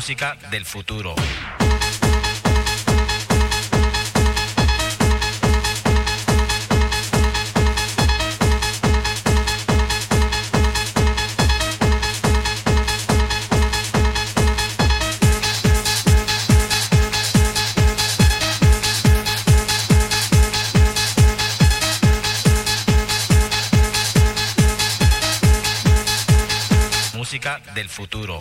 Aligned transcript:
Música 0.00 0.34
del 0.50 0.64
futuro. 0.64 1.14
Música 27.14 27.60
del 27.74 27.90
futuro. 27.90 28.38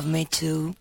love 0.00 0.06
me 0.10 0.24
too. 0.24 0.74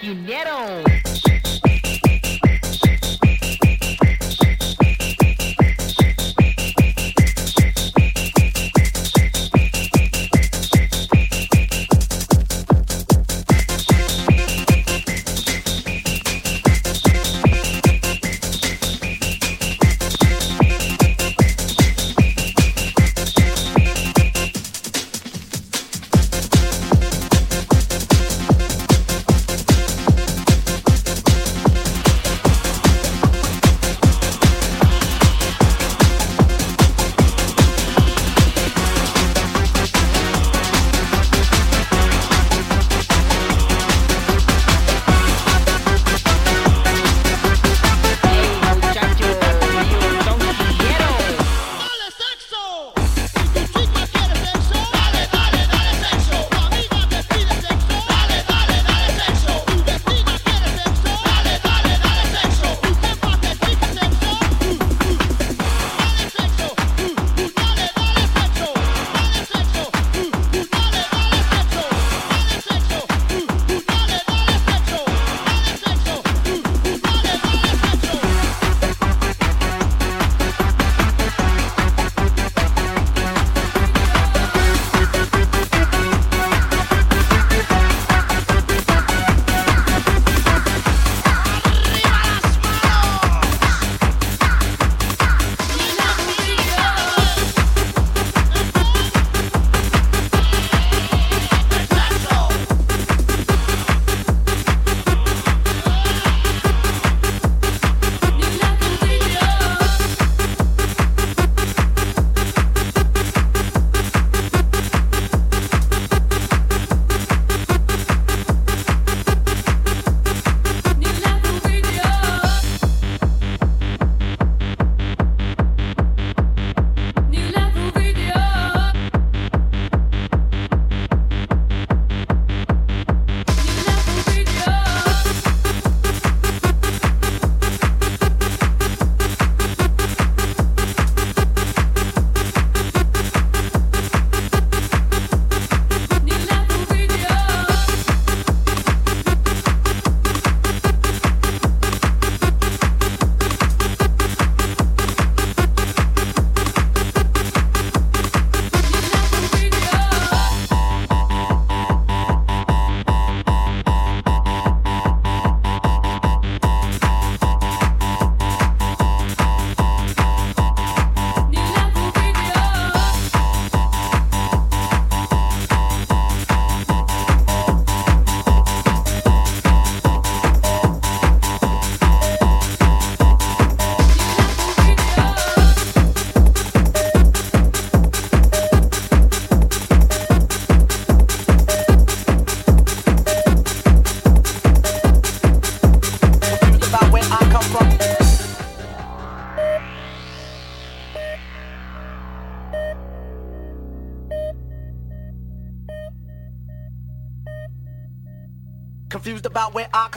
Yo 0.00 0.14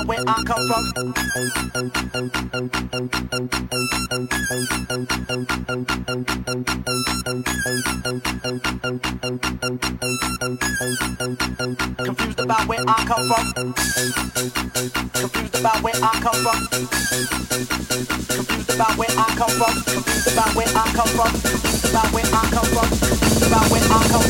from 0.00 0.08
where 0.08 0.24
I 0.26 0.42
come 0.44 0.68
from. 0.68 0.84
Confused 12.04 12.40
about 12.40 12.66
where 12.66 12.80
I 12.86 13.04
come 13.06 13.28
from. 13.28 13.44
Confused 15.14 15.54
about 15.58 15.82
where 15.82 15.94
I 15.96 16.20
come 16.20 16.40
from. 16.40 16.56
Confused 18.30 18.70
about 18.70 18.96
where 18.96 19.10
I 19.12 19.26
come 19.36 19.50
from. 19.58 19.74
Confused 19.84 20.28
about 20.30 20.54
where 20.54 20.68
I 20.68 20.92
come 20.96 21.08
from. 21.08 21.32
Confused 21.44 21.92
about 21.92 22.14
where 22.14 22.24
I 22.24 22.48
come 22.50 22.66
from. 22.66 22.88
Confused 22.88 23.42
about 23.42 23.70
where 23.70 23.82
I 23.82 24.08
come 24.08 24.22
from. 24.22 24.29